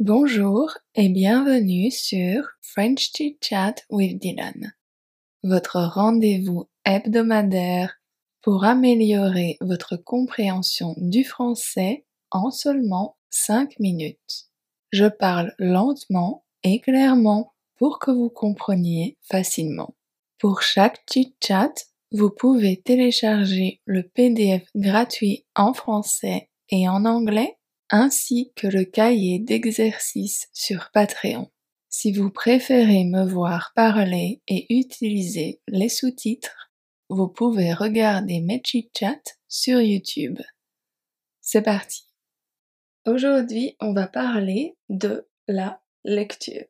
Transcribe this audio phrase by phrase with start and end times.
[0.00, 4.74] Bonjour et bienvenue sur French Chit Chat with Dylan,
[5.44, 7.94] votre rendez-vous hebdomadaire
[8.42, 14.48] pour améliorer votre compréhension du français en seulement 5 minutes.
[14.90, 19.94] Je parle lentement et clairement pour que vous compreniez facilement.
[20.40, 21.72] Pour chaque chit chat,
[22.10, 27.58] vous pouvez télécharger le PDF gratuit en français et en anglais
[27.94, 31.52] ainsi que le cahier d'exercices sur Patreon.
[31.88, 36.72] Si vous préférez me voir parler et utiliser les sous-titres,
[37.08, 40.40] vous pouvez regarder mes chit-chats sur YouTube.
[41.40, 42.08] C'est parti.
[43.06, 46.66] Aujourd'hui, on va parler de la lecture.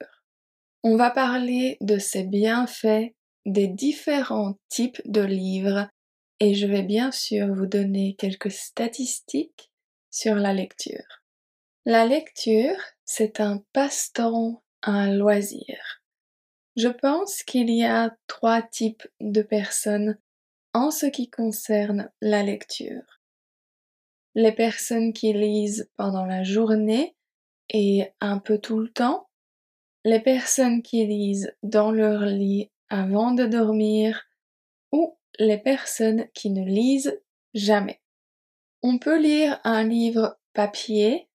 [0.82, 3.14] On va parler de ses bienfaits,
[3.46, 5.88] des différents types de livres
[6.38, 9.70] et je vais bien sûr vous donner quelques statistiques
[10.14, 11.24] sur la lecture.
[11.84, 16.02] La lecture, c'est un passe-temps, un loisir.
[16.76, 20.16] Je pense qu'il y a trois types de personnes
[20.72, 23.20] en ce qui concerne la lecture.
[24.36, 27.16] Les personnes qui lisent pendant la journée
[27.70, 29.28] et un peu tout le temps,
[30.04, 34.22] les personnes qui lisent dans leur lit avant de dormir
[34.92, 37.20] ou les personnes qui ne lisent
[37.52, 38.00] jamais.
[38.86, 41.30] On peut lire un livre papier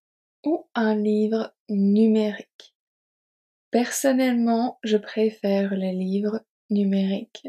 [0.46, 2.76] ou un livre numérique.
[3.72, 7.48] Personnellement, je préfère les livres numériques.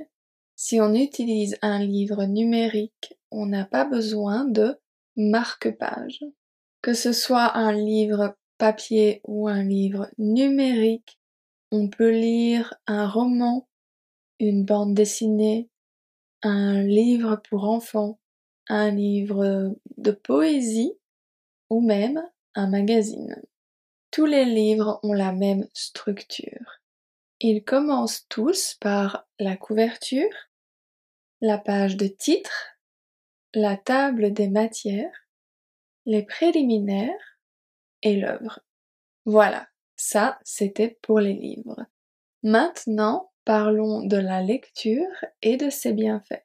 [0.56, 4.80] Si on utilise un livre numérique, on n'a pas besoin de
[5.16, 6.24] marque-page.
[6.80, 11.20] Que ce soit un livre papier ou un livre numérique,
[11.72, 13.68] on peut lire un roman,
[14.38, 15.68] une bande dessinée,
[16.42, 18.18] un livre pour enfants,
[18.70, 20.94] un livre de poésie
[21.70, 22.22] ou même
[22.54, 23.42] un magazine.
[24.12, 26.80] Tous les livres ont la même structure.
[27.40, 30.32] Ils commencent tous par la couverture,
[31.40, 32.78] la page de titre,
[33.54, 35.26] la table des matières,
[36.06, 37.38] les préliminaires
[38.02, 38.60] et l'œuvre.
[39.24, 41.86] Voilà, ça c'était pour les livres.
[42.44, 46.44] Maintenant, parlons de la lecture et de ses bienfaits.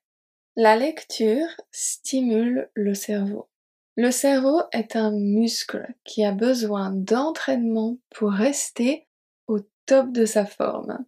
[0.58, 3.50] La lecture stimule le cerveau.
[3.98, 9.06] Le cerveau est un muscle qui a besoin d'entraînement pour rester
[9.48, 11.06] au top de sa forme.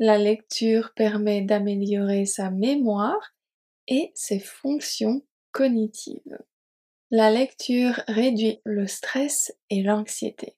[0.00, 3.36] La lecture permet d'améliorer sa mémoire
[3.86, 5.22] et ses fonctions
[5.52, 6.38] cognitives.
[7.12, 10.56] La lecture réduit le stress et l'anxiété.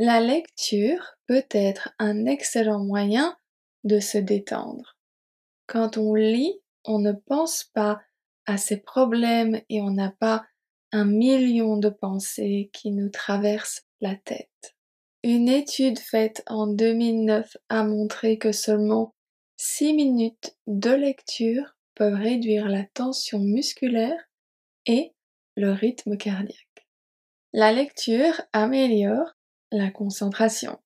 [0.00, 3.38] La lecture peut être un excellent moyen
[3.84, 4.96] de se détendre.
[5.68, 8.00] Quand on lit, on ne pense pas
[8.46, 10.44] à ses problèmes et on n'a pas
[10.92, 14.76] un million de pensées qui nous traversent la tête.
[15.22, 19.14] Une étude faite en 2009 a montré que seulement
[19.56, 24.28] 6 minutes de lecture peuvent réduire la tension musculaire
[24.86, 25.14] et
[25.56, 26.88] le rythme cardiaque.
[27.52, 29.36] La lecture améliore
[29.70, 30.80] la concentration.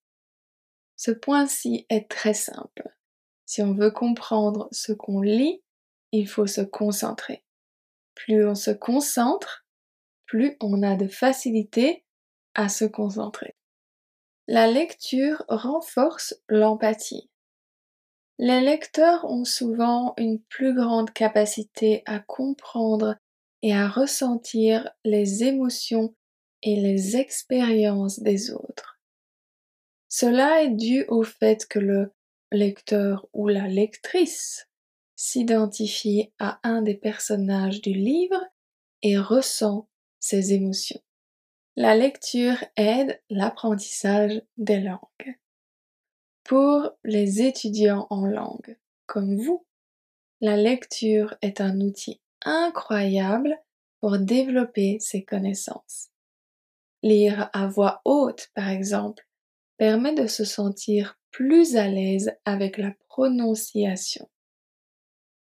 [0.96, 2.94] Ce point-ci est très simple.
[3.44, 5.62] Si on veut comprendre ce qu'on lit,
[6.12, 7.44] il faut se concentrer.
[8.15, 9.67] Plus on se concentre,
[10.27, 12.05] plus on a de facilité
[12.55, 13.55] à se concentrer.
[14.49, 17.31] La lecture renforce l'empathie.
[18.39, 23.17] Les lecteurs ont souvent une plus grande capacité à comprendre
[23.62, 26.15] et à ressentir les émotions
[26.62, 29.00] et les expériences des autres.
[30.09, 32.12] Cela est dû au fait que le
[32.53, 34.69] lecteur ou la lectrice
[35.16, 38.41] s'identifie à un des personnages du livre
[39.03, 39.88] et ressent
[40.21, 41.00] ses émotions.
[41.75, 45.38] La lecture aide l'apprentissage des langues.
[46.44, 49.66] Pour les étudiants en langue, comme vous,
[50.41, 53.59] la lecture est un outil incroyable
[54.00, 56.10] pour développer ses connaissances.
[57.03, 59.26] Lire à voix haute, par exemple,
[59.76, 64.29] permet de se sentir plus à l'aise avec la prononciation.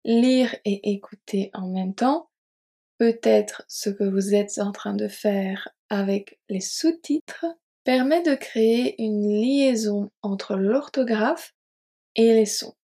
[0.03, 2.29] Lire et écouter en même temps
[2.97, 7.45] peut être ce que vous êtes en train de faire avec les sous-titres
[7.83, 11.55] permet de créer une liaison entre l'orthographe
[12.15, 12.75] et les sons,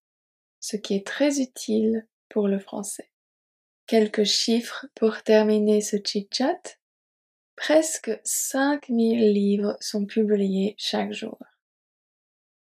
[0.60, 3.10] ce qui est très utile pour le français.
[3.86, 6.78] Quelques chiffres pour terminer ce chit-chat.
[7.56, 11.38] Presque 5000 livres sont publiés chaque jour.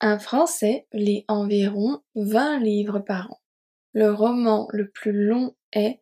[0.00, 3.41] Un Français lit environ 20 livres par an.
[3.96, 6.00] Le roman le plus long est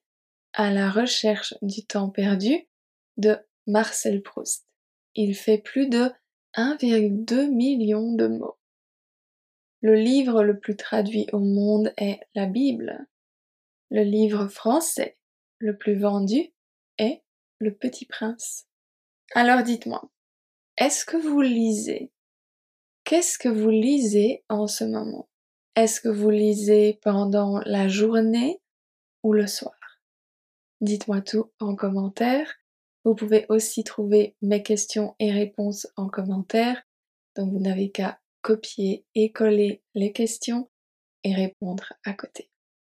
[0.55, 2.67] À la recherche du temps perdu
[3.19, 3.37] de
[3.67, 4.67] Marcel Proust.
[5.15, 6.11] Il fait plus de
[6.55, 8.57] 1,2 million de mots.
[9.83, 13.07] Le livre le plus traduit au monde est la Bible.
[13.91, 15.19] Le livre français
[15.59, 16.51] le plus vendu
[16.97, 17.23] est
[17.59, 18.69] Le Petit Prince.
[19.35, 20.11] Alors dites-moi,
[20.79, 22.11] est-ce que vous lisez?
[23.05, 25.29] Qu'est-ce que vous lisez en ce moment?
[25.75, 28.61] Est-ce que vous lisez pendant la journée
[29.23, 29.75] ou le soir?
[30.83, 32.47] Dites-moi tout en commentaire.
[33.05, 36.83] Vous pouvez aussi trouver mes questions et réponses en commentaire.
[37.37, 40.69] Donc vous n'avez qu'à copier et coller les questions
[41.25, 42.52] et répondre à côté.